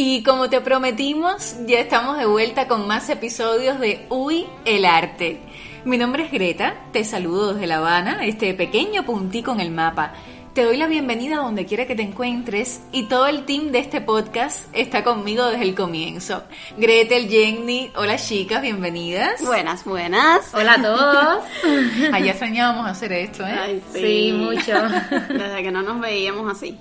Y 0.00 0.22
como 0.22 0.48
te 0.48 0.60
prometimos, 0.60 1.56
ya 1.66 1.80
estamos 1.80 2.18
de 2.18 2.24
vuelta 2.24 2.68
con 2.68 2.86
más 2.86 3.10
episodios 3.10 3.80
de 3.80 4.06
Uy, 4.10 4.46
el 4.64 4.84
arte. 4.84 5.40
Mi 5.84 5.98
nombre 5.98 6.22
es 6.22 6.30
Greta, 6.30 6.76
te 6.92 7.02
saludo 7.02 7.54
desde 7.54 7.66
La 7.66 7.78
Habana, 7.78 8.24
este 8.24 8.54
pequeño 8.54 9.04
puntico 9.04 9.50
en 9.50 9.58
el 9.58 9.72
mapa. 9.72 10.12
Te 10.58 10.64
doy 10.64 10.76
la 10.76 10.88
bienvenida 10.88 11.36
donde 11.36 11.66
quiera 11.66 11.86
que 11.86 11.94
te 11.94 12.02
encuentres 12.02 12.82
y 12.90 13.04
todo 13.04 13.28
el 13.28 13.44
team 13.44 13.70
de 13.70 13.78
este 13.78 14.00
podcast 14.00 14.66
está 14.72 15.04
conmigo 15.04 15.46
desde 15.46 15.62
el 15.62 15.76
comienzo. 15.76 16.42
Gretel, 16.76 17.28
Jenny, 17.28 17.92
hola 17.94 18.16
chicas, 18.16 18.60
bienvenidas. 18.60 19.40
Buenas, 19.40 19.84
buenas. 19.84 20.52
Hola 20.52 20.72
a 20.72 20.82
todos. 20.82 21.44
Allá 22.12 22.36
soñábamos 22.36 22.90
hacer 22.90 23.12
esto, 23.12 23.46
¿eh? 23.46 23.56
Ay, 23.56 23.82
sí. 23.92 24.00
Sí, 24.00 24.32
mucho. 24.32 24.72
Desde 25.28 25.62
que 25.62 25.70
no 25.70 25.82
nos 25.82 26.00
veíamos 26.00 26.50
así. 26.50 26.76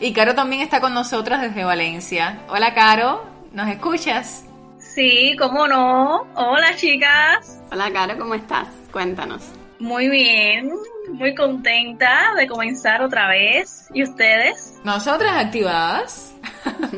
Y 0.00 0.14
Caro 0.14 0.34
también 0.34 0.62
está 0.62 0.80
con 0.80 0.94
nosotras 0.94 1.42
desde 1.42 1.64
Valencia. 1.64 2.40
Hola 2.48 2.72
Caro, 2.72 3.26
¿nos 3.52 3.68
escuchas? 3.68 4.46
Sí, 4.78 5.36
cómo 5.38 5.68
no. 5.68 6.26
Hola 6.34 6.74
chicas. 6.76 7.60
Hola, 7.70 7.92
Caro, 7.92 8.16
¿cómo 8.16 8.34
estás? 8.34 8.68
Cuéntanos. 8.90 9.42
Muy 9.80 10.08
bien, 10.08 10.72
muy 11.12 11.34
contenta 11.34 12.34
de 12.36 12.46
comenzar 12.46 13.02
otra 13.02 13.28
vez. 13.28 13.88
¿Y 13.92 14.02
ustedes? 14.02 14.74
Nosotras 14.84 15.32
activadas. 15.36 16.32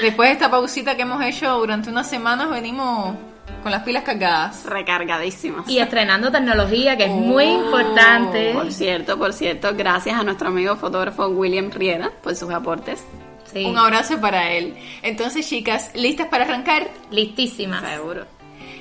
Después 0.00 0.28
de 0.28 0.32
esta 0.32 0.50
pausita 0.50 0.96
que 0.96 1.02
hemos 1.02 1.22
hecho 1.24 1.58
durante 1.58 1.90
unas 1.90 2.08
semanas, 2.08 2.50
venimos 2.50 3.14
con 3.62 3.72
las 3.72 3.82
pilas 3.82 4.04
cargadas. 4.04 4.64
Recargadísimas. 4.64 5.68
Y 5.68 5.78
estrenando 5.78 6.30
tecnología, 6.30 6.96
que 6.96 7.04
es 7.04 7.10
muy 7.10 7.44
Oh. 7.46 7.64
importante. 7.64 8.52
Por 8.52 8.72
cierto, 8.72 9.18
por 9.18 9.32
cierto, 9.32 9.74
gracias 9.74 10.18
a 10.18 10.22
nuestro 10.22 10.48
amigo 10.48 10.76
fotógrafo 10.76 11.26
William 11.28 11.70
Riera 11.70 12.10
por 12.22 12.34
sus 12.36 12.50
aportes. 12.50 13.04
Sí. 13.52 13.64
Un 13.64 13.78
abrazo 13.78 14.20
para 14.20 14.50
él. 14.52 14.76
Entonces, 15.02 15.48
chicas, 15.48 15.90
¿listas 15.94 16.26
para 16.28 16.44
arrancar? 16.44 16.88
Listísimas. 17.10 17.82
Seguro. 17.88 18.26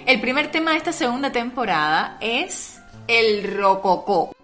El 0.06 0.20
primer 0.22 0.52
tema 0.52 0.72
de 0.72 0.78
esta 0.78 0.92
segunda 0.92 1.32
temporada 1.32 2.18
es 2.20 2.75
el 3.08 3.56
rococó. 3.56 4.36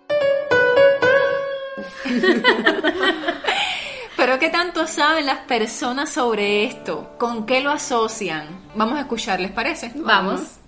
Pero 4.17 4.37
¿qué 4.39 4.49
tanto 4.49 4.85
saben 4.87 5.25
las 5.25 5.39
personas 5.39 6.09
sobre 6.11 6.65
esto? 6.65 7.15
¿Con 7.17 7.45
qué 7.45 7.61
lo 7.61 7.71
asocian? 7.71 8.69
Vamos 8.75 8.97
a 8.97 9.01
escuchar, 9.01 9.39
¿les 9.39 9.51
parece? 9.51 9.91
Vamos. 9.95 10.59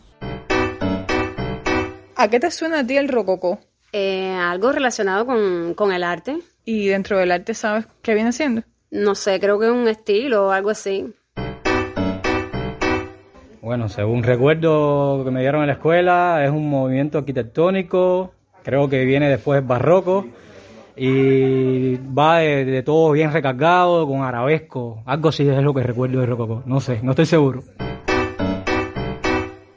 ¿A 2.16 2.28
qué 2.30 2.40
te 2.40 2.50
suena 2.50 2.80
a 2.80 2.88
ti 2.88 2.98
el 2.98 3.10
rococó? 3.10 3.60
Eh, 3.92 4.34
algo 4.34 4.72
relacionado 4.72 5.26
con, 5.26 5.76
con 5.76 5.92
el 5.92 6.04
arte. 6.04 6.40
Y 6.66 6.88
dentro 6.88 7.20
del 7.20 7.32
arte, 7.32 7.54
¿sabes 7.54 7.86
qué 8.02 8.16
viene 8.16 8.32
siendo? 8.32 8.64
No 8.90 9.14
sé, 9.16 9.40
creo 9.40 9.60
que 9.60 9.68
es 9.68 9.72
un 9.72 9.88
estilo 9.88 10.48
o 10.48 10.52
algo 10.52 10.70
así. 10.70 11.14
Bueno, 13.64 13.88
según 13.88 14.24
recuerdo 14.24 15.24
que 15.24 15.32
me 15.32 15.40
dieron 15.40 15.62
en 15.62 15.68
la 15.68 15.74
escuela, 15.74 16.44
es 16.44 16.52
un 16.52 16.70
movimiento 16.70 17.20
arquitectónico, 17.20 18.34
creo 18.62 18.90
que 18.90 19.06
viene 19.06 19.30
después 19.30 19.66
barroco 19.66 20.26
y 20.98 21.96
va 21.96 22.40
de, 22.40 22.66
de 22.66 22.84
todo 22.84 23.14
bien 23.14 23.32
recargado, 23.32 24.06
con 24.06 24.22
arabesco, 24.22 25.02
algo 25.06 25.30
así 25.30 25.48
es 25.48 25.64
lo 25.64 25.74
que 25.74 25.82
recuerdo 25.82 26.20
de 26.20 26.26
rococó, 26.26 26.62
no 26.66 26.82
sé, 26.82 27.00
no 27.04 27.12
estoy 27.12 27.26
seguro. 27.26 27.64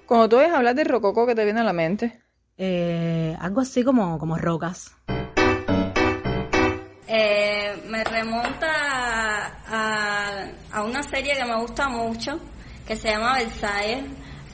Cuando 0.04 0.28
tú 0.30 0.38
oyes 0.38 0.52
hablar 0.52 0.74
del 0.74 0.88
rococó, 0.88 1.24
¿qué 1.24 1.36
te 1.36 1.44
viene 1.44 1.60
a 1.60 1.64
la 1.64 1.72
mente? 1.72 2.22
Eh, 2.58 3.36
algo 3.38 3.60
así 3.60 3.84
como, 3.84 4.18
como 4.18 4.36
rocas. 4.36 4.96
Eh, 7.06 7.72
me 7.88 8.02
remonta 8.02 8.66
a, 9.68 10.44
a 10.72 10.82
una 10.82 11.04
serie 11.04 11.34
que 11.36 11.44
me 11.44 11.60
gusta 11.60 11.88
mucho, 11.88 12.40
que 12.86 12.96
se 12.96 13.08
llama 13.08 13.38
Versailles. 13.38 14.04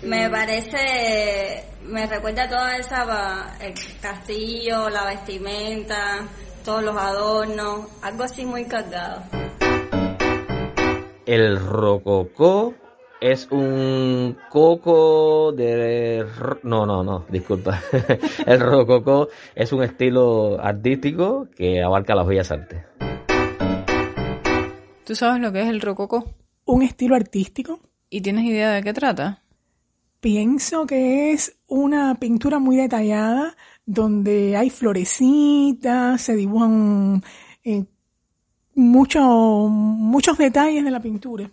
Me 0.02 0.28
parece, 0.28 1.64
me 1.84 2.06
recuerda 2.06 2.48
toda 2.48 2.76
esa, 2.76 3.56
el 3.60 3.74
castillo, 4.00 4.88
la 4.90 5.04
vestimenta, 5.04 6.26
todos 6.64 6.82
los 6.82 6.96
adornos, 6.96 7.86
algo 8.02 8.24
así 8.24 8.44
muy 8.44 8.64
cargado. 8.64 9.22
El 11.24 11.64
rococó 11.64 12.74
es 13.20 13.46
un 13.52 14.36
coco 14.48 15.52
de... 15.52 16.26
No, 16.64 16.84
no, 16.84 17.04
no, 17.04 17.24
disculpa. 17.28 17.80
El 18.46 18.58
rococó 18.58 19.28
es 19.54 19.72
un 19.72 19.84
estilo 19.84 20.58
artístico 20.60 21.46
que 21.56 21.80
abarca 21.80 22.16
las 22.16 22.26
bellas 22.26 22.50
artes. 22.50 22.84
¿Tú 25.04 25.14
sabes 25.14 25.40
lo 25.40 25.52
que 25.52 25.60
es 25.62 25.68
el 25.68 25.80
rococó? 25.80 26.24
un 26.64 26.82
estilo 26.82 27.14
artístico. 27.14 27.80
¿Y 28.14 28.20
tienes 28.20 28.44
idea 28.44 28.72
de 28.72 28.82
qué 28.82 28.92
trata? 28.92 29.40
Pienso 30.20 30.84
que 30.84 31.32
es 31.32 31.56
una 31.66 32.14
pintura 32.16 32.58
muy 32.58 32.76
detallada 32.76 33.56
donde 33.86 34.54
hay 34.54 34.68
florecitas, 34.68 36.20
se 36.20 36.36
dibujan 36.36 37.22
eh, 37.64 37.84
mucho- 38.74 39.66
muchos 39.70 40.36
detalles 40.36 40.84
de 40.84 40.90
la 40.90 41.00
pintura. 41.00 41.50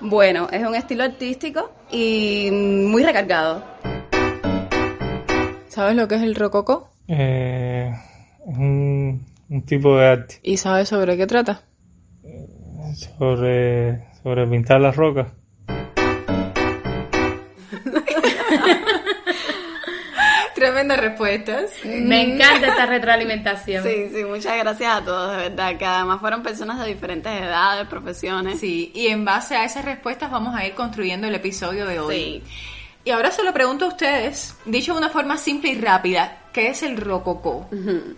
Bueno, 0.00 0.48
es 0.50 0.66
un 0.66 0.74
estilo 0.76 1.04
artístico 1.04 1.70
y 1.90 2.48
muy 2.50 3.02
recargado. 3.02 3.62
¿Sabes 5.68 5.94
lo 5.94 6.08
que 6.08 6.14
es 6.14 6.22
el 6.22 6.34
rococó? 6.36 6.88
Eh, 7.06 7.94
es 8.48 8.56
un, 8.56 9.26
un 9.50 9.62
tipo 9.66 9.94
de 9.98 10.06
arte 10.06 10.40
¿Y 10.42 10.56
sabes 10.56 10.88
sobre 10.88 11.18
qué 11.18 11.26
trata? 11.26 11.64
sobre, 13.18 14.04
sobre 14.22 14.46
pintar 14.46 14.80
las 14.80 14.96
rocas. 14.96 15.28
Tremendas 20.54 21.00
respuestas. 21.00 21.70
Me 21.84 22.22
encanta 22.22 22.68
esta 22.68 22.86
retroalimentación. 22.86 23.82
Sí, 23.82 24.10
sí, 24.14 24.24
muchas 24.24 24.56
gracias 24.58 24.96
a 24.96 25.04
todos, 25.04 25.36
de 25.36 25.48
verdad, 25.48 25.76
que 25.76 25.84
además 25.84 26.20
fueron 26.20 26.42
personas 26.42 26.78
de 26.78 26.86
diferentes 26.86 27.32
edades, 27.32 27.88
profesiones. 27.88 28.60
Sí, 28.60 28.92
y 28.94 29.08
en 29.08 29.24
base 29.24 29.56
a 29.56 29.64
esas 29.64 29.84
respuestas 29.84 30.30
vamos 30.30 30.54
a 30.54 30.64
ir 30.64 30.74
construyendo 30.74 31.26
el 31.26 31.34
episodio 31.34 31.86
de 31.86 31.98
hoy. 31.98 32.14
Sí. 32.14 32.42
Y 33.04 33.10
ahora 33.10 33.32
se 33.32 33.42
lo 33.42 33.52
pregunto 33.52 33.86
a 33.86 33.88
ustedes, 33.88 34.54
dicho 34.64 34.92
de 34.92 34.98
una 34.98 35.08
forma 35.08 35.36
simple 35.36 35.70
y 35.70 35.80
rápida, 35.80 36.42
¿qué 36.52 36.68
es 36.68 36.84
el 36.84 36.96
rococó? 36.96 37.68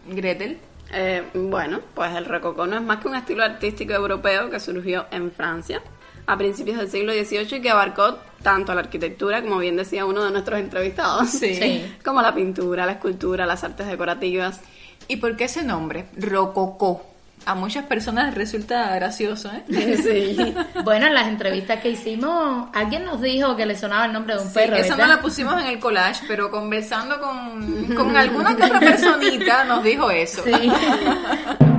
Gretel. 0.07 0.59
Eh, 0.95 1.25
bueno, 1.35 1.81
pues 1.95 2.15
el 2.15 2.25
rococó 2.25 2.67
no 2.67 2.77
es 2.77 2.83
más 2.83 2.99
que 2.99 3.09
un 3.09 3.17
estilo 3.17 3.43
artístico 3.43 3.93
europeo 3.93 4.49
que 4.49 4.61
surgió 4.61 5.07
en 5.11 5.33
Francia 5.33 5.83
a 6.27 6.39
principios 6.39 6.79
del 6.79 6.89
siglo 6.89 7.13
XVIII 7.13 7.59
y 7.59 7.61
que 7.61 7.71
abarcó 7.71 8.19
tanto 8.43 8.73
la 8.75 8.81
arquitectura, 8.83 9.43
como 9.43 9.59
bien 9.59 9.77
decía 9.77 10.07
uno 10.07 10.25
de 10.25 10.31
nuestros 10.31 10.61
entrevistados, 10.61 11.31
Sí. 11.31 11.55
Sí. 11.55 11.95
como 12.05 12.23
la 12.23 12.35
pintura, 12.35 12.87
la 12.87 12.93
escultura, 12.93 13.45
las 13.45 13.65
artes 13.65 13.87
decorativas. 13.87 14.61
¿Y 15.09 15.17
por 15.17 15.37
qué 15.37 15.45
ese 15.45 15.65
nombre? 15.65 16.07
Rococó. 16.17 17.14
A 17.47 17.55
muchas 17.55 17.85
personas 17.85 18.27
les 18.27 18.35
resulta 18.37 18.95
gracioso, 18.95 19.51
¿eh? 19.53 19.97
Sí. 20.03 20.55
Bueno, 20.85 21.07
en 21.07 21.15
las 21.15 21.27
entrevistas 21.29 21.81
que 21.81 21.91
hicimos, 21.91 22.69
alguien 22.75 23.05
nos 23.05 23.21
dijo 23.21 23.55
que 23.57 23.67
le 23.67 23.77
sonaba 23.77 24.07
el 24.07 24.13
nombre 24.15 24.35
de 24.35 24.41
un 24.43 24.49
Sí, 24.49 24.55
perro. 24.55 24.77
esa 24.77 24.97
no 24.97 25.07
la 25.07 25.21
pusimos 25.21 25.61
en 25.61 25.67
el 25.67 25.79
collage, 25.79 26.25
pero 26.27 26.51
conversando 26.51 27.21
con, 27.21 27.85
con 27.97 28.17
alguna 28.17 28.53
otra 28.53 28.81
personita 28.81 29.65
nos 29.65 29.83
dijo 29.85 30.11
eso. 30.11 30.43
Sí. 30.45 30.53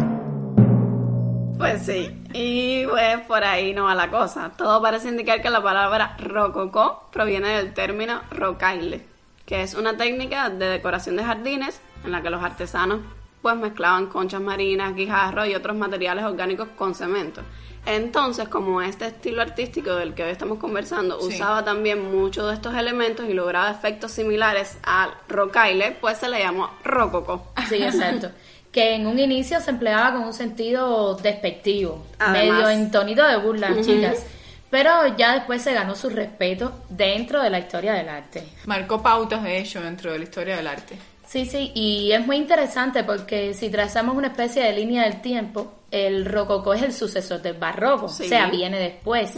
Pues 1.57 1.83
sí, 1.85 2.21
y 2.33 2.85
pues 2.85 3.21
por 3.21 3.43
ahí 3.43 3.73
no 3.73 3.85
va 3.85 3.95
la 3.95 4.09
cosa. 4.11 4.51
Todo 4.57 4.81
parece 4.81 5.07
indicar 5.07 5.41
que 5.41 5.49
la 5.49 5.63
palabra 5.63 6.15
rococó 6.19 7.07
proviene 7.13 7.47
del 7.47 7.73
término 7.73 8.21
rocaille, 8.29 9.05
que 9.45 9.63
es 9.63 9.73
una 9.73 9.95
técnica 9.95 10.49
de 10.49 10.67
decoración 10.67 11.15
de 11.15 11.23
jardines 11.23 11.79
en 12.03 12.11
la 12.11 12.21
que 12.21 12.29
los 12.29 12.43
artesanos 12.43 12.99
pues 13.45 13.57
mezclaban 13.57 14.07
conchas 14.07 14.41
marinas, 14.41 14.95
guijarros 14.95 15.47
y 15.47 15.53
otros 15.53 15.77
materiales 15.77 16.25
orgánicos 16.25 16.67
con 16.75 16.95
cemento. 16.95 17.41
Entonces, 17.85 18.47
como 18.47 18.81
este 18.81 19.05
estilo 19.05 19.43
artístico 19.43 19.93
del 19.93 20.15
que 20.15 20.23
hoy 20.23 20.31
estamos 20.31 20.57
conversando 20.57 21.21
Sí. 21.21 21.27
usaba 21.35 21.63
también 21.63 22.11
muchos 22.11 22.47
de 22.47 22.55
estos 22.55 22.73
elementos 22.73 23.29
y 23.29 23.33
lograba 23.33 23.69
efectos 23.69 24.13
similares 24.13 24.79
al 24.81 25.11
rocaille, 25.29 25.95
pues 26.01 26.17
se 26.17 26.27
le 26.27 26.39
llamó 26.39 26.71
rococó. 26.83 27.51
Sí, 27.69 27.75
exacto. 27.83 28.31
Que 28.71 28.95
en 28.95 29.05
un 29.05 29.19
inicio 29.19 29.61
se 29.61 29.69
empleaba 29.69 30.13
con 30.13 30.23
un 30.23 30.33
sentido 30.33 31.13
despectivo, 31.13 32.03
Además. 32.17 32.63
medio 32.63 32.69
en 32.71 32.89
tonito 32.89 33.23
de 33.27 33.37
burla, 33.37 33.73
Ujú. 33.73 33.81
chicas. 33.83 34.25
Pero 34.71 35.15
ya 35.15 35.33
después 35.35 35.61
se 35.61 35.71
ganó 35.71 35.93
su 35.93 36.09
respeto 36.09 36.71
dentro 36.89 37.43
de 37.43 37.51
la 37.51 37.59
historia 37.59 37.93
del 37.93 38.09
arte. 38.09 38.43
Marcó 38.65 39.03
pautas, 39.03 39.43
de 39.43 39.59
hecho, 39.59 39.81
dentro 39.81 40.11
de 40.11 40.17
la 40.17 40.23
historia 40.23 40.55
del 40.57 40.65
arte. 40.65 40.97
Sí, 41.25 41.45
sí, 41.45 41.71
y 41.73 42.11
es 42.11 42.25
muy 42.25 42.37
interesante 42.37 43.03
porque 43.03 43.53
si 43.53 43.69
trazamos 43.69 44.15
una 44.15 44.27
especie 44.27 44.63
de 44.63 44.73
línea 44.73 45.03
del 45.03 45.21
tiempo, 45.21 45.73
el 45.91 46.25
rococó 46.25 46.73
es 46.73 46.81
el 46.83 46.93
sucesor 46.93 47.41
del 47.41 47.55
barroco, 47.57 48.09
Sí. 48.09 48.23
o 48.25 48.27
sea, 48.27 48.47
viene 48.49 48.77
después. 48.79 49.33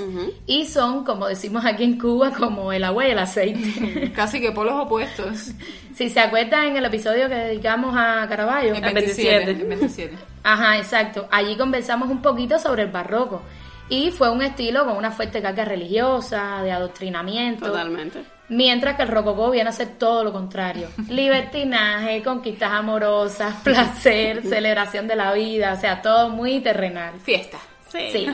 Y 0.48 0.66
son, 0.66 1.04
como 1.06 1.28
decimos 1.28 1.66
aquí 1.66 1.84
en 1.84 2.00
Cuba, 2.00 2.32
como 2.32 2.72
el 2.74 2.84
agua 2.84 3.08
y 3.08 3.12
el 3.12 3.20
aceite. 3.20 4.12
Casi 4.16 4.40
que 4.42 4.52
polos 4.52 4.74
opuestos. 4.76 5.52
Si 5.96 6.10
se 6.10 6.20
acuerdan 6.20 6.66
en 6.68 6.78
el 6.78 6.86
episodio 6.86 7.28
que 7.30 7.36
dedicamos 7.36 7.94
a 7.98 8.26
Caravaggio, 8.28 8.74
El 8.76 8.82
27. 8.94 9.52
el 9.52 9.64
27. 9.66 10.16
Ajá, 10.44 10.78
exacto. 10.78 11.28
Allí 11.32 11.56
conversamos 11.58 12.10
un 12.10 12.22
poquito 12.22 12.58
sobre 12.60 12.84
el 12.84 12.92
barroco. 12.92 13.42
Y 13.90 14.12
fue 14.12 14.30
un 14.30 14.42
estilo 14.42 14.86
con 14.86 14.98
una 14.98 15.12
fuerte 15.12 15.42
carga 15.42 15.64
religiosa, 15.64 16.62
de 16.62 16.72
adoctrinamiento. 16.72 17.68
Totalmente. 17.68 18.24
Mientras 18.50 18.96
que 18.96 19.04
el 19.04 19.10
rococó 19.10 19.52
viene 19.52 19.70
a 19.70 19.74
ser 19.74 19.98
todo 19.98 20.24
lo 20.24 20.32
contrario. 20.32 20.90
Libertinaje, 21.10 22.22
conquistas 22.24 22.72
amorosas, 22.72 23.56
placer, 23.64 24.44
celebración 24.48 25.08
de 25.08 25.16
la 25.16 25.34
vida, 25.34 25.74
o 25.74 25.80
sea, 25.80 26.02
todo 26.02 26.30
muy 26.30 26.60
terrenal. 26.60 27.20
Fiesta. 27.22 27.58
Sí. 27.90 28.28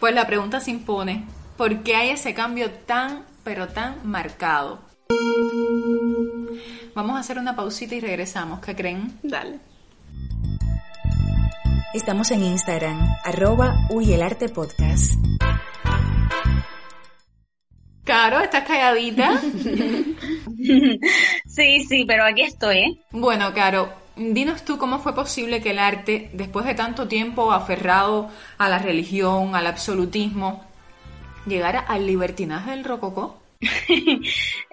Pues 0.00 0.14
la 0.14 0.26
pregunta 0.26 0.58
se 0.58 0.70
impone, 0.70 1.26
¿por 1.58 1.82
qué 1.82 1.96
hay 1.96 2.10
ese 2.10 2.32
cambio 2.32 2.70
tan, 2.70 3.26
pero 3.44 3.68
tan 3.68 3.96
marcado? 4.04 4.80
Vamos 6.94 7.16
a 7.16 7.20
hacer 7.20 7.38
una 7.38 7.54
pausita 7.54 7.94
y 7.94 8.00
regresamos, 8.00 8.60
¿qué 8.60 8.74
creen? 8.74 9.18
Dale. 9.22 9.60
Estamos 11.94 12.30
en 12.30 12.42
Instagram, 12.42 13.16
arroba 13.22 13.86
Uy 13.90 14.14
el 14.14 14.22
Arte 14.22 14.48
Podcast. 14.48 15.12
Caro, 18.02 18.40
¿estás 18.40 18.66
calladita? 18.66 19.38
sí, 21.46 21.84
sí, 21.84 22.04
pero 22.06 22.24
aquí 22.24 22.44
estoy, 22.44 22.78
¿eh? 22.78 22.98
Bueno, 23.10 23.52
Caro, 23.52 23.92
dinos 24.16 24.64
tú 24.64 24.78
cómo 24.78 25.00
fue 25.00 25.14
posible 25.14 25.60
que 25.60 25.72
el 25.72 25.78
arte, 25.78 26.30
después 26.32 26.64
de 26.64 26.74
tanto 26.74 27.08
tiempo 27.08 27.52
aferrado 27.52 28.30
a 28.56 28.70
la 28.70 28.78
religión, 28.78 29.54
al 29.54 29.66
absolutismo, 29.66 30.64
llegara 31.46 31.80
al 31.80 32.06
libertinaje 32.06 32.70
del 32.70 32.84
rococó. 32.84 33.38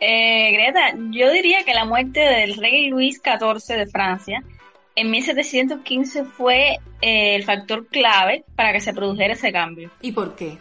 Eh, 0.02 0.54
Greta, 0.54 0.94
yo 1.12 1.30
diría 1.30 1.66
que 1.66 1.74
la 1.74 1.84
muerte 1.84 2.22
del 2.22 2.56
rey 2.56 2.88
Luis 2.88 3.22
XIV 3.22 3.76
de 3.76 3.88
Francia 3.88 4.42
en 5.00 5.12
1715 5.12 6.26
fue 6.26 6.80
eh, 7.02 7.36
el 7.36 7.44
factor 7.44 7.88
clave 7.88 8.44
para 8.56 8.74
que 8.74 8.82
se 8.82 8.94
produjera 8.94 9.34
ese 9.34 9.52
cambio. 9.52 9.90
¿Y 10.02 10.12
por 10.12 10.36
qué? 10.36 10.58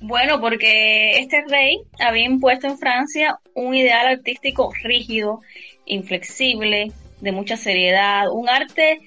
Bueno, 0.00 0.40
porque 0.40 1.18
este 1.18 1.44
rey 1.48 1.80
había 1.98 2.26
impuesto 2.26 2.68
en 2.68 2.78
Francia 2.78 3.38
un 3.54 3.74
ideal 3.74 4.06
artístico 4.06 4.72
rígido, 4.82 5.40
inflexible, 5.84 6.92
de 7.20 7.32
mucha 7.32 7.56
seriedad, 7.56 8.30
un 8.30 8.48
arte 8.48 9.00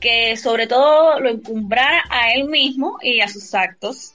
que 0.00 0.36
sobre 0.36 0.66
todo 0.66 1.20
lo 1.20 1.30
encumbrara 1.30 2.02
a 2.10 2.32
él 2.32 2.48
mismo 2.48 2.98
y 3.02 3.20
a 3.20 3.28
sus 3.28 3.54
actos. 3.54 4.14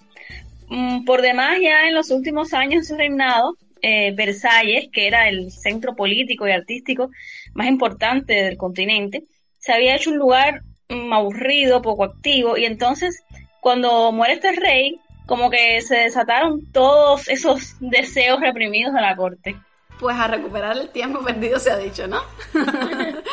Mm, 0.67 1.05
Por 1.05 1.21
demás, 1.21 1.59
ya 1.61 1.87
en 1.87 1.93
los 1.93 2.11
últimos 2.11 2.53
años 2.53 2.81
de 2.81 2.87
su 2.87 2.97
reinado, 2.97 3.55
eh, 3.81 4.11
Versalles, 4.15 4.89
que 4.91 5.07
era 5.07 5.29
el 5.29 5.51
centro 5.51 5.95
político 5.95 6.47
y 6.47 6.51
artístico 6.51 7.11
más 7.53 7.67
importante 7.67 8.33
del 8.33 8.57
continente, 8.57 9.23
se 9.65 9.73
había 9.73 9.95
hecho 9.95 10.11
un 10.11 10.17
lugar 10.17 10.61
mm, 10.89 11.11
aburrido, 11.11 11.81
poco 11.81 12.03
activo, 12.03 12.55
y 12.55 12.65
entonces 12.65 13.23
cuando 13.59 14.11
muere 14.11 14.35
este 14.35 14.51
rey, 14.51 14.99
como 15.25 15.49
que 15.49 15.81
se 15.81 15.95
desataron 15.95 16.71
todos 16.71 17.27
esos 17.27 17.75
deseos 17.79 18.39
reprimidos 18.39 18.93
de 18.93 19.01
la 19.01 19.15
corte. 19.15 19.55
Pues 19.99 20.15
a 20.17 20.27
recuperar 20.27 20.77
el 20.77 20.89
tiempo 20.89 21.23
perdido 21.23 21.57
se 21.57 21.71
ha 21.71 21.77
dicho, 21.77 22.05
¿no? 22.05 22.21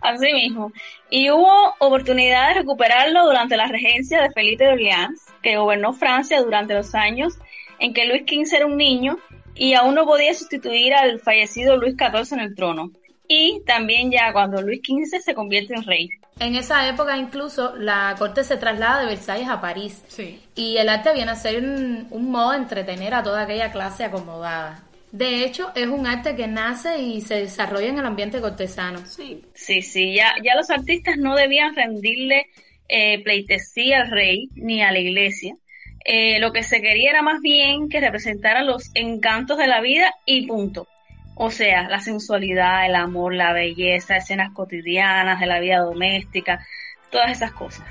Así 0.00 0.32
mismo. 0.32 0.72
Y 1.10 1.30
hubo 1.30 1.74
oportunidad 1.78 2.48
de 2.48 2.60
recuperarlo 2.60 3.26
durante 3.26 3.58
la 3.58 3.66
regencia 3.66 4.22
de 4.22 4.30
Felipe 4.30 4.64
de 4.64 4.70
Orleans, 4.70 5.26
que 5.42 5.58
gobernó 5.58 5.92
Francia 5.92 6.40
durante 6.40 6.72
los 6.72 6.94
años 6.94 7.34
en 7.78 7.92
que 7.92 8.06
Luis 8.06 8.22
XV 8.22 8.56
era 8.56 8.66
un 8.66 8.78
niño 8.78 9.18
y 9.54 9.74
aún 9.74 9.94
no 9.94 10.06
podía 10.06 10.32
sustituir 10.32 10.94
al 10.94 11.20
fallecido 11.20 11.76
Luis 11.76 11.96
XIV 11.98 12.38
en 12.38 12.40
el 12.40 12.54
trono. 12.54 12.92
Y 13.28 13.62
también 13.66 14.10
ya 14.10 14.32
cuando 14.32 14.62
Luis 14.62 14.80
XV 14.80 15.20
se 15.20 15.34
convierte 15.34 15.74
en 15.74 15.84
rey. 15.84 16.10
En 16.38 16.54
esa 16.54 16.88
época 16.88 17.16
incluso 17.16 17.74
la 17.76 18.14
corte 18.18 18.44
se 18.44 18.56
traslada 18.56 19.00
de 19.00 19.06
Versalles 19.06 19.48
a 19.48 19.60
París. 19.60 20.02
Sí. 20.08 20.40
Y 20.54 20.76
el 20.76 20.88
arte 20.88 21.12
viene 21.14 21.30
a 21.30 21.36
ser 21.36 21.62
un, 21.62 22.06
un 22.10 22.30
modo 22.30 22.52
de 22.52 22.58
entretener 22.58 23.14
a 23.14 23.22
toda 23.22 23.42
aquella 23.42 23.72
clase 23.72 24.04
acomodada. 24.04 24.82
De 25.12 25.44
hecho, 25.44 25.72
es 25.74 25.86
un 25.86 26.06
arte 26.06 26.36
que 26.36 26.46
nace 26.46 26.98
y 26.98 27.20
se 27.22 27.36
desarrolla 27.36 27.88
en 27.88 27.98
el 27.98 28.06
ambiente 28.06 28.40
cortesano. 28.40 29.04
Sí. 29.06 29.42
Sí, 29.54 29.80
sí, 29.80 30.14
ya, 30.14 30.34
ya 30.44 30.54
los 30.56 30.68
artistas 30.68 31.16
no 31.16 31.34
debían 31.34 31.74
rendirle 31.74 32.46
eh, 32.88 33.22
pleitesía 33.22 34.02
al 34.02 34.10
rey 34.10 34.48
ni 34.56 34.82
a 34.82 34.92
la 34.92 34.98
iglesia. 34.98 35.54
Eh, 36.04 36.38
lo 36.38 36.52
que 36.52 36.62
se 36.62 36.80
quería 36.80 37.10
era 37.10 37.22
más 37.22 37.40
bien 37.40 37.88
que 37.88 38.00
representaran 38.00 38.66
los 38.66 38.90
encantos 38.94 39.58
de 39.58 39.66
la 39.66 39.80
vida 39.80 40.12
y 40.24 40.46
punto. 40.46 40.86
O 41.38 41.50
sea, 41.50 41.86
la 41.88 42.00
sensualidad, 42.00 42.86
el 42.86 42.94
amor, 42.94 43.34
la 43.34 43.52
belleza, 43.52 44.16
escenas 44.16 44.52
cotidianas 44.52 45.38
de 45.38 45.46
la 45.46 45.60
vida 45.60 45.80
doméstica, 45.80 46.66
todas 47.10 47.30
esas 47.30 47.52
cosas. 47.52 47.84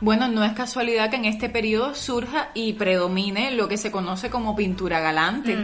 Bueno, 0.00 0.28
no 0.28 0.44
es 0.44 0.52
casualidad 0.52 1.10
que 1.10 1.16
en 1.16 1.26
este 1.26 1.48
periodo 1.50 1.94
surja 1.94 2.48
y 2.54 2.72
predomine 2.72 3.50
lo 3.52 3.68
que 3.68 3.76
se 3.76 3.90
conoce 3.90 4.30
como 4.30 4.56
pintura 4.56 5.00
galante. 5.00 5.56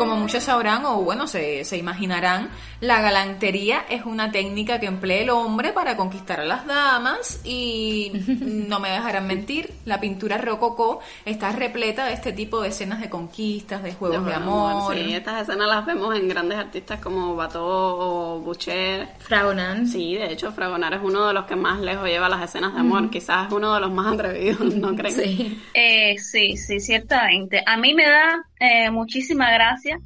Como 0.00 0.16
muchos 0.16 0.44
sabrán 0.44 0.86
o 0.86 1.02
bueno, 1.02 1.26
se, 1.26 1.62
se 1.66 1.76
imaginarán, 1.76 2.48
la 2.80 3.02
galantería 3.02 3.84
es 3.90 4.06
una 4.06 4.32
técnica 4.32 4.80
que 4.80 4.86
emplea 4.86 5.20
el 5.20 5.28
hombre 5.28 5.74
para 5.74 5.98
conquistar 5.98 6.40
a 6.40 6.46
las 6.46 6.64
damas 6.64 7.42
y 7.44 8.10
no 8.40 8.80
me 8.80 8.88
dejarán 8.88 9.26
mentir, 9.26 9.74
la 9.84 10.00
pintura 10.00 10.38
rococó 10.38 11.00
está 11.26 11.52
repleta 11.52 12.06
de 12.06 12.14
este 12.14 12.32
tipo 12.32 12.62
de 12.62 12.70
escenas 12.70 13.02
de 13.02 13.10
conquistas, 13.10 13.82
de 13.82 13.92
juegos 13.92 14.24
de, 14.24 14.32
amor. 14.32 14.94
Sí, 14.94 15.12
estas 15.12 15.42
escenas 15.42 15.68
las 15.68 15.84
vemos 15.84 16.16
en 16.16 16.30
grandes 16.30 16.56
artistas 16.56 16.98
como 16.98 17.36
Bateau 17.36 17.62
o 17.62 18.40
Boucher. 18.40 19.06
Fragonard. 19.18 19.84
Sí, 19.84 20.14
de 20.14 20.32
hecho, 20.32 20.50
Fragonard 20.50 20.94
es 20.94 21.00
uno 21.02 21.26
de 21.26 21.34
los 21.34 21.44
que 21.44 21.56
más 21.56 21.78
lejos 21.78 22.08
lleva 22.08 22.30
las 22.30 22.42
escenas 22.42 22.72
de 22.72 22.80
amor. 22.80 23.10
Quizás 23.10 23.48
es 23.48 23.52
uno 23.52 23.74
de 23.74 23.80
los 23.80 23.92
más 23.92 24.14
atrevidos, 24.14 24.74
¿no 24.76 24.96
creen? 24.96 25.14
Sí. 25.14 25.62
Eh, 25.74 26.16
sí, 26.18 26.56
sí, 26.56 26.80
ciertamente. 26.80 27.62
A 27.66 27.76
mí 27.76 27.92
me 27.92 28.06
da 28.06 28.46
eh, 28.60 28.90
muchísima 28.90 29.50
gracia 29.50 29.98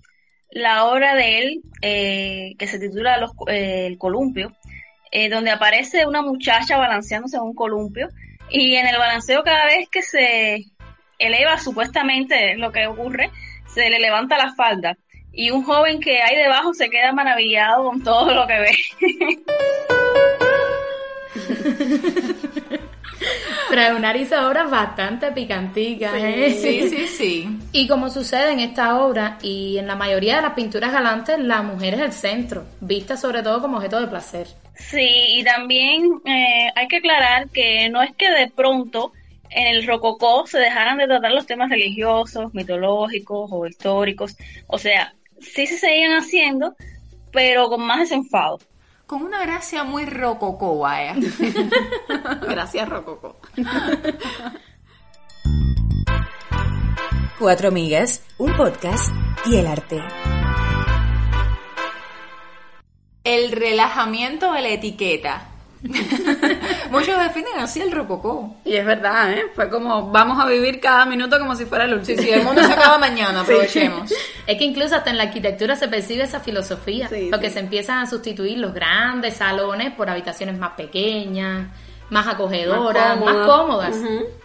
la 0.54 0.86
obra 0.86 1.14
de 1.14 1.38
él 1.38 1.62
eh, 1.82 2.54
que 2.58 2.66
se 2.66 2.78
titula 2.78 3.18
Los, 3.18 3.32
eh, 3.48 3.86
El 3.86 3.98
columpio, 3.98 4.52
eh, 5.10 5.28
donde 5.28 5.50
aparece 5.50 6.06
una 6.06 6.22
muchacha 6.22 6.78
balanceándose 6.78 7.36
en 7.36 7.42
un 7.42 7.54
columpio 7.54 8.08
y 8.48 8.76
en 8.76 8.86
el 8.86 8.96
balanceo 8.96 9.42
cada 9.42 9.66
vez 9.66 9.88
que 9.90 10.02
se 10.02 10.64
eleva 11.18 11.58
supuestamente 11.58 12.52
es 12.52 12.58
lo 12.58 12.70
que 12.72 12.86
ocurre, 12.86 13.30
se 13.66 13.90
le 13.90 13.98
levanta 13.98 14.38
la 14.38 14.54
falda 14.54 14.96
y 15.32 15.50
un 15.50 15.64
joven 15.64 16.00
que 16.00 16.22
hay 16.22 16.36
debajo 16.36 16.72
se 16.72 16.88
queda 16.88 17.12
maravillado 17.12 17.84
con 17.84 18.02
todo 18.02 18.32
lo 18.32 18.46
que 18.46 18.60
ve. 18.60 18.76
Fragonard 23.68 24.16
hizo 24.16 24.46
obras 24.46 24.70
bastante 24.70 25.32
picanticas, 25.32 26.12
Sí, 26.14 26.22
¿eh? 26.22 26.50
sí, 26.62 26.88
sí, 26.88 27.08
sí. 27.08 27.58
Y 27.72 27.86
como 27.88 28.10
sucede 28.10 28.52
en 28.52 28.60
esta 28.60 28.98
obra 28.98 29.38
y 29.42 29.78
en 29.78 29.86
la 29.86 29.96
mayoría 29.96 30.36
de 30.36 30.42
las 30.42 30.52
pinturas 30.54 30.92
galantes, 30.92 31.38
la 31.38 31.62
mujer 31.62 31.94
es 31.94 32.00
el 32.00 32.12
centro, 32.12 32.64
vista 32.80 33.16
sobre 33.16 33.42
todo 33.42 33.60
como 33.60 33.78
objeto 33.78 34.00
de 34.00 34.06
placer. 34.06 34.46
Sí, 34.76 35.08
y 35.36 35.44
también 35.44 36.20
eh, 36.24 36.68
hay 36.74 36.88
que 36.88 36.96
aclarar 36.96 37.48
que 37.50 37.88
no 37.88 38.02
es 38.02 38.14
que 38.16 38.28
de 38.30 38.48
pronto 38.48 39.12
en 39.50 39.68
el 39.68 39.86
rococó 39.86 40.46
se 40.46 40.58
dejaran 40.58 40.98
de 40.98 41.06
tratar 41.06 41.30
los 41.30 41.46
temas 41.46 41.70
religiosos, 41.70 42.52
mitológicos 42.54 43.50
o 43.52 43.66
históricos. 43.66 44.36
O 44.66 44.78
sea, 44.78 45.14
sí 45.40 45.66
se 45.66 45.78
seguían 45.78 46.12
haciendo, 46.12 46.74
pero 47.30 47.68
con 47.68 47.82
más 47.82 48.00
desenfado. 48.00 48.58
Con 49.06 49.22
una 49.22 49.42
gracia 49.42 49.84
muy 49.84 50.06
rococó, 50.06 50.78
vaya. 50.78 51.14
Gracias, 52.48 52.88
Rococo. 52.88 53.36
Cuatro 57.38 57.68
amigas, 57.68 58.24
un 58.38 58.56
podcast 58.56 59.12
y 59.44 59.56
el 59.56 59.66
arte. 59.66 60.00
el 63.24 63.52
relajamiento 63.52 64.52
de 64.52 64.60
la 64.60 64.68
etiqueta. 64.68 65.53
Muchos 66.90 67.18
definen 67.18 67.58
así 67.58 67.80
el 67.80 67.92
rococó. 67.92 68.56
Y 68.64 68.74
es 68.74 68.84
verdad, 68.84 69.32
¿eh? 69.32 69.44
Fue 69.54 69.68
como, 69.68 70.10
vamos 70.10 70.42
a 70.42 70.48
vivir 70.48 70.80
cada 70.80 71.06
minuto 71.06 71.38
como 71.38 71.54
si 71.56 71.64
fuera 71.64 71.84
el 71.84 71.94
último. 71.94 72.18
Sí, 72.18 72.24
sí, 72.26 72.30
el 72.32 72.42
mundo 72.42 72.62
se 72.64 72.72
acaba 72.72 72.98
mañana, 72.98 73.40
aprovechemos. 73.42 74.12
Es 74.46 74.58
que 74.58 74.64
incluso 74.64 74.96
hasta 74.96 75.10
en 75.10 75.18
la 75.18 75.24
arquitectura 75.24 75.76
se 75.76 75.88
percibe 75.88 76.24
esa 76.24 76.40
filosofía, 76.40 77.08
porque 77.30 77.50
se 77.50 77.60
empiezan 77.60 77.98
a 77.98 78.06
sustituir 78.06 78.58
los 78.58 78.72
grandes 78.74 79.34
salones 79.34 79.92
por 79.92 80.08
habitaciones 80.10 80.58
más 80.58 80.72
pequeñas, 80.72 81.68
más 82.10 82.26
acogedoras, 82.28 83.20
más 83.20 83.46
cómodas. 83.46 83.96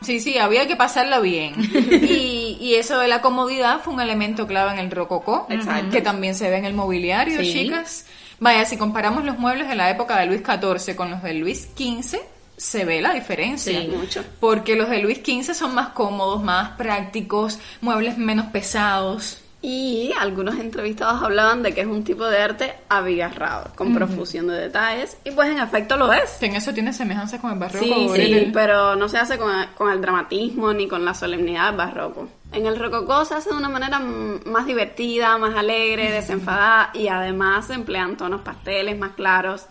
Sí, 0.02 0.20
sí, 0.20 0.38
había 0.38 0.68
que 0.68 0.76
pasarla 0.76 1.20
bien. 1.20 1.54
y, 1.74 2.58
y 2.60 2.76
eso 2.76 3.00
de 3.00 3.08
la 3.08 3.22
comodidad 3.22 3.80
fue 3.82 3.94
un 3.94 4.02
elemento 4.02 4.48
clave 4.48 4.72
en 4.74 4.80
el 4.80 4.92
rococó, 4.92 5.46
Exacto. 5.50 5.90
que 5.92 6.02
también 6.02 6.36
se 6.36 6.50
ve 6.50 6.58
en 6.58 6.66
el 6.66 6.74
mobiliario, 6.74 7.40
Sí. 7.42 7.52
chicas. 7.54 8.06
Vaya, 8.40 8.66
si 8.66 8.78
comparamos 8.78 9.26
los 9.26 9.38
muebles 9.38 9.68
de 9.68 9.76
la 9.76 9.90
época 9.90 10.20
de 10.20 10.26
Luis 10.26 10.42
XIV 10.42 10.96
con 10.96 11.12
los 11.12 11.22
de 11.22 11.34
Luis 11.34 11.70
XV, 11.76 12.20
se 12.56 12.86
ve 12.86 13.02
la 13.02 13.14
diferencia. 13.14 13.82
Sí. 13.82 13.88
Mucho. 13.88 14.24
Porque 14.40 14.76
los 14.76 14.90
de 14.90 15.00
Luis 15.00 15.20
XV 15.20 15.54
son 15.54 15.76
más 15.76 15.90
cómodos, 15.90 16.44
más 16.44 16.72
prácticos, 16.72 17.60
muebles 17.82 18.18
menos 18.18 18.48
pesados. 18.48 19.42
Y 19.62 20.14
algunos 20.18 20.58
entrevistados 20.58 21.22
hablaban 21.22 21.64
de 21.64 21.74
que 21.74 21.82
es 21.82 21.88
un 21.88 22.06
tipo 22.06 22.26
de 22.26 22.38
arte 22.42 22.76
abigarrado, 22.88 23.72
con 23.76 23.94
profusión 23.94 24.48
de 24.48 24.56
detalles, 24.56 25.18
y 25.26 25.32
pues 25.32 25.50
en 25.50 25.60
efecto 25.60 25.98
lo 25.98 26.14
es. 26.14 26.38
Que 26.40 26.46
en 26.46 26.56
eso 26.56 26.74
tiene 26.74 26.94
semejanza 26.94 27.42
con 27.42 27.52
el 27.52 27.60
barroco. 27.60 27.84
Sí, 27.84 27.94
sí, 27.94 28.08
Gretel. 28.08 28.52
pero 28.54 28.96
no 28.96 29.10
se 29.10 29.18
hace 29.18 29.38
con 29.38 29.54
el, 29.54 29.68
con 29.72 29.92
el 29.92 30.00
dramatismo 30.00 30.72
ni 30.72 30.88
con 30.88 31.04
la 31.04 31.14
solemnidad 31.14 31.68
del 31.68 31.76
barroco. 31.76 32.30
En 32.54 32.66
el 32.66 32.80
rococó 32.80 33.26
se 33.26 33.36
hace 33.36 33.50
de 33.50 33.58
una 33.58 33.70
manera 33.70 34.00
más 34.00 34.66
divertida, 34.66 35.38
más 35.38 35.56
alegre, 35.56 36.10
desenfadada 36.10 36.92
y 36.94 37.10
además 37.10 37.68
se 37.68 37.74
emplean 37.74 38.16
tonos 38.16 38.42
pasteles 38.42 38.98
más 38.98 39.12
claros. 39.12 39.66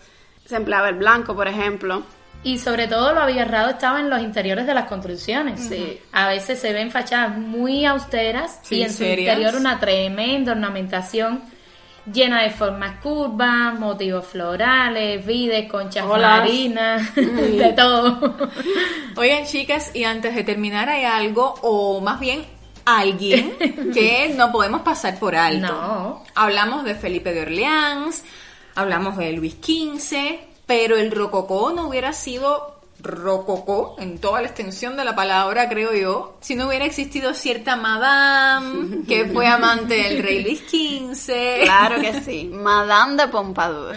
Se 0.45 0.57
empleaba 0.57 0.91
el 0.91 0.97
blanco, 0.97 1.35
por 1.35 1.49
ejemplo. 1.49 2.03
Y 2.45 2.59
sobre 2.59 2.87
todo 2.87 3.13
lo 3.13 3.21
abigarrado 3.21 3.71
estaba 3.71 4.01
en 4.01 4.09
los 4.09 4.23
interiores 4.23 4.67
de 4.67 4.75
las 4.75 4.85
construcciones. 4.87 5.71
A 6.13 6.29
veces 6.29 6.61
se 6.61 6.73
ven 6.73 6.91
fachadas 6.91 7.37
muy 7.37 7.85
austeras 7.85 8.61
Sí, 8.63 8.77
y 8.77 8.83
en 8.83 8.93
su 8.93 9.05
interior 9.05 9.57
una 9.57 9.81
tremenda 9.81 10.53
ornamentación 10.53 11.43
llena 12.13 12.43
de 12.43 12.51
formas 12.51 13.01
curvas, 13.01 13.79
motivos 13.79 14.27
florales, 14.27 15.25
vides, 15.25 15.71
conchas 15.71 16.05
Olas. 16.05 16.41
marinas, 16.41 17.15
de 17.17 17.73
todo. 17.77 18.37
Oigan, 19.17 19.45
chicas, 19.45 19.95
y 19.95 20.05
antes 20.05 20.35
de 20.35 20.45
terminar, 20.45 20.89
hay 20.89 21.05
algo, 21.05 21.55
o 21.63 22.01
más 22.01 22.21
bien 22.21 22.45
alguien, 22.85 23.57
que 23.95 24.33
no 24.37 24.51
podemos 24.51 24.83
pasar 24.83 25.19
por 25.19 25.35
alto. 25.35 25.73
No. 25.73 26.25
Hablamos 26.35 26.85
de 26.85 26.95
Felipe 26.95 27.33
de 27.33 27.43
Orleans, 27.43 28.25
hablamos 28.75 29.17
de 29.17 29.33
Luis 29.33 29.57
XV, 29.61 30.39
pero 30.69 30.99
el 30.99 31.11
rococó 31.11 31.73
no 31.73 31.89
hubiera 31.89 32.13
sido 32.13 32.79
rococó 33.01 33.97
en 33.99 34.19
toda 34.19 34.43
la 34.43 34.49
extensión 34.49 34.99
de 34.99 35.05
la 35.05 35.17
palabra, 35.17 35.67
creo 35.69 35.95
yo, 35.95 36.37
si 36.41 36.57
no 36.57 36.69
hubiera 36.69 36.85
existido 36.85 37.33
cierta 37.33 37.75
madame 37.75 39.05
que 39.09 39.25
fue 39.27 39.47
amante 39.47 39.95
del 39.95 40.23
rey 40.23 40.43
Luis 40.43 40.61
XV. 40.69 41.63
Claro 41.63 42.01
que 42.03 42.21
sí, 42.21 42.51
Madame 42.53 43.23
de 43.23 43.29
Pompadour. 43.29 43.97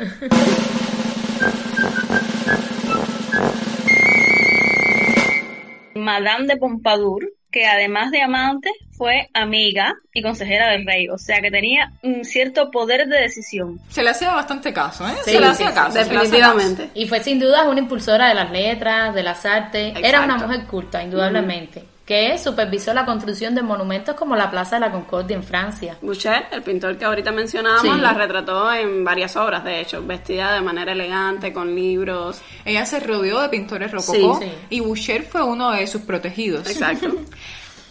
Madame 5.95 6.47
de 6.47 6.57
Pompadour, 6.57 7.33
que 7.51 7.65
además 7.65 8.11
de 8.11 8.21
amante, 8.21 8.71
fue 9.01 9.27
amiga 9.33 9.95
y 10.13 10.21
consejera 10.21 10.69
del 10.69 10.85
rey, 10.85 11.07
o 11.09 11.17
sea 11.17 11.41
que 11.41 11.49
tenía 11.49 11.91
un 12.03 12.23
cierto 12.23 12.69
poder 12.69 13.07
de 13.07 13.19
decisión. 13.21 13.79
Se 13.89 14.03
le 14.03 14.11
hacía 14.11 14.31
bastante 14.31 14.71
caso, 14.71 15.07
¿eh? 15.07 15.13
Sí, 15.25 15.31
se 15.31 15.39
le 15.39 15.47
hacía 15.47 15.69
sí, 15.69 15.73
caso. 15.73 15.97
definitivamente. 15.97 16.91
Y 16.93 17.07
fue 17.07 17.19
sin 17.23 17.39
duda 17.39 17.63
una 17.67 17.79
impulsora 17.79 18.27
de 18.27 18.35
las 18.35 18.51
letras, 18.51 19.15
de 19.15 19.23
las 19.23 19.43
artes. 19.43 19.95
Era 20.03 20.21
una 20.21 20.37
mujer 20.37 20.65
culta, 20.67 21.01
indudablemente, 21.03 21.83
que 22.05 22.37
supervisó 22.37 22.93
la 22.93 23.03
construcción 23.03 23.55
de 23.55 23.63
monumentos 23.63 24.13
como 24.15 24.35
la 24.35 24.51
Plaza 24.51 24.75
de 24.75 24.81
la 24.81 24.91
Concordia 24.91 25.35
en 25.35 25.43
Francia. 25.43 25.97
Boucher, 25.99 26.45
el 26.51 26.61
pintor 26.61 26.95
que 26.95 27.05
ahorita 27.05 27.31
mencionábamos, 27.31 27.95
Sí. 27.95 28.01
la 28.01 28.13
retrató 28.13 28.71
en 28.71 29.03
varias 29.03 29.35
obras, 29.35 29.63
de 29.63 29.79
hecho, 29.81 30.05
vestida 30.05 30.53
de 30.53 30.61
manera 30.61 30.91
elegante, 30.91 31.51
con 31.51 31.73
libros. 31.73 32.39
Ella 32.65 32.85
se 32.85 32.99
rodeó 32.99 33.41
de 33.41 33.49
pintores 33.49 33.89
rococó 33.91 34.37
Sí, 34.39 34.45
sí. 34.45 34.51
y 34.69 34.79
Boucher 34.79 35.23
fue 35.23 35.41
uno 35.41 35.71
de 35.71 35.87
sus 35.87 36.03
protegidos. 36.03 36.69
Exacto. 36.69 37.07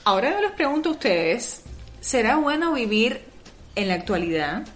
Ahora 0.05 0.33
yo 0.33 0.41
les 0.41 0.53
pregunto 0.53 0.89
a 0.89 0.93
ustedes, 0.93 1.63
¿será 2.01 2.37
bueno 2.37 2.73
vivir 2.73 3.21
en 3.75 3.89
la 3.89 3.95
actualidad 3.95 4.67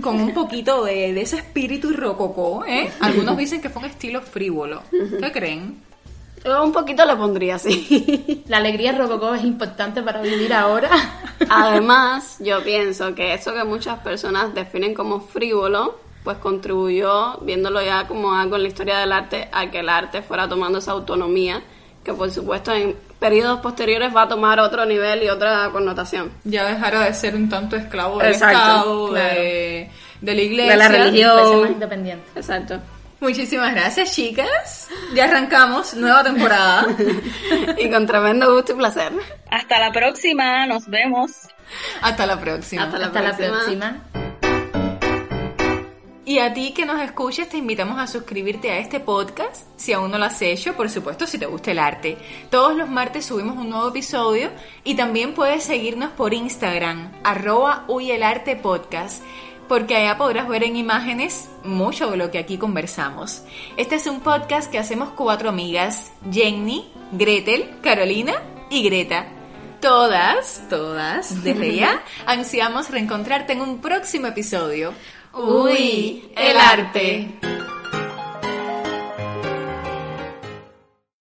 con 0.00 0.20
un 0.20 0.32
poquito 0.32 0.84
de, 0.84 1.12
de 1.12 1.20
ese 1.20 1.36
espíritu 1.36 1.92
rococó? 1.92 2.64
¿eh? 2.64 2.90
Algunos 3.00 3.36
dicen 3.36 3.60
que 3.60 3.68
fue 3.68 3.82
un 3.82 3.88
estilo 3.88 4.22
frívolo. 4.22 4.82
¿Qué 4.90 5.32
creen? 5.32 5.82
Yo 6.44 6.64
un 6.64 6.72
poquito 6.72 7.04
le 7.04 7.16
pondría 7.16 7.56
así. 7.56 8.42
La 8.48 8.56
alegría 8.56 8.92
rococó 8.92 9.34
es 9.34 9.44
importante 9.44 10.02
para 10.02 10.22
vivir 10.22 10.54
ahora. 10.54 10.90
Además, 11.50 12.38
yo 12.40 12.62
pienso 12.64 13.14
que 13.14 13.34
eso 13.34 13.52
que 13.52 13.64
muchas 13.64 13.98
personas 13.98 14.54
definen 14.54 14.94
como 14.94 15.20
frívolo, 15.20 15.98
pues 16.24 16.38
contribuyó, 16.38 17.38
viéndolo 17.42 17.82
ya 17.82 18.06
como 18.08 18.32
algo 18.34 18.56
en 18.56 18.62
la 18.62 18.68
historia 18.68 18.98
del 18.98 19.12
arte, 19.12 19.48
a 19.52 19.70
que 19.70 19.80
el 19.80 19.90
arte 19.90 20.22
fuera 20.22 20.48
tomando 20.48 20.78
esa 20.78 20.92
autonomía, 20.92 21.62
que 22.02 22.14
por 22.14 22.30
supuesto 22.30 22.72
en 22.72 22.96
periodos 23.20 23.60
posteriores 23.60 24.14
va 24.14 24.22
a 24.22 24.28
tomar 24.28 24.58
otro 24.58 24.84
nivel 24.86 25.22
y 25.22 25.28
otra 25.28 25.68
connotación. 25.70 26.32
Ya 26.44 26.64
dejara 26.66 27.04
de 27.04 27.14
ser 27.14 27.36
un 27.36 27.48
tanto 27.48 27.76
esclavo 27.76 28.18
del 28.18 28.32
Exacto, 28.32 28.58
Estado, 28.58 29.08
claro. 29.10 29.34
de, 29.34 29.90
de 30.20 30.34
la 30.34 30.40
iglesia. 30.42 30.70
De 30.72 30.76
la 30.78 30.86
Ser 30.88 30.98
más 30.98 31.06
religión. 31.06 31.72
independiente. 31.72 32.24
Exacto. 32.34 32.80
Muchísimas 33.20 33.74
gracias, 33.74 34.14
chicas. 34.14 34.88
Ya 35.14 35.24
arrancamos 35.26 35.92
nueva 35.94 36.24
temporada. 36.24 36.86
Y 37.78 37.90
con 37.90 38.06
tremendo 38.06 38.52
gusto 38.54 38.72
y 38.72 38.76
placer. 38.76 39.12
Hasta 39.50 39.78
la 39.78 39.92
próxima, 39.92 40.66
nos 40.66 40.86
vemos. 40.88 41.30
Hasta 42.00 42.26
la 42.26 42.40
próxima. 42.40 42.84
Hasta 42.84 42.98
la 42.98 43.06
Hasta 43.06 43.20
la 43.20 43.36
próxima. 43.36 43.58
próxima. 43.58 44.19
Y 46.30 46.38
a 46.38 46.54
ti 46.54 46.70
que 46.70 46.86
nos 46.86 47.00
escuchas, 47.00 47.48
te 47.48 47.56
invitamos 47.56 47.98
a 47.98 48.06
suscribirte 48.06 48.70
a 48.70 48.78
este 48.78 49.00
podcast, 49.00 49.66
si 49.74 49.92
aún 49.92 50.12
no 50.12 50.18
lo 50.18 50.26
has 50.26 50.40
hecho, 50.40 50.76
por 50.76 50.88
supuesto, 50.88 51.26
si 51.26 51.38
te 51.38 51.46
gusta 51.46 51.72
el 51.72 51.80
arte. 51.80 52.16
Todos 52.50 52.76
los 52.76 52.88
martes 52.88 53.26
subimos 53.26 53.56
un 53.56 53.68
nuevo 53.68 53.88
episodio 53.88 54.50
y 54.84 54.94
también 54.94 55.34
puedes 55.34 55.64
seguirnos 55.64 56.12
por 56.12 56.32
Instagram, 56.32 57.10
arroba 57.24 57.84
huyelarte 57.88 58.54
podcast, 58.54 59.24
porque 59.66 59.96
allá 59.96 60.18
podrás 60.18 60.46
ver 60.46 60.62
en 60.62 60.76
imágenes 60.76 61.48
mucho 61.64 62.08
de 62.12 62.16
lo 62.16 62.30
que 62.30 62.38
aquí 62.38 62.58
conversamos. 62.58 63.42
Este 63.76 63.96
es 63.96 64.06
un 64.06 64.20
podcast 64.20 64.70
que 64.70 64.78
hacemos 64.78 65.10
cuatro 65.16 65.48
amigas, 65.48 66.12
Jenny, 66.30 66.92
Gretel, 67.10 67.80
Carolina 67.82 68.34
y 68.70 68.84
Greta. 68.84 69.26
Todas, 69.80 70.62
todas, 70.68 71.42
desde 71.42 71.74
ya, 71.74 72.04
ansiamos 72.26 72.88
reencontrarte 72.88 73.54
en 73.54 73.62
un 73.62 73.80
próximo 73.80 74.28
episodio. 74.28 74.92
Uy, 75.32 76.32
el 76.36 76.56
arte. 76.56 77.28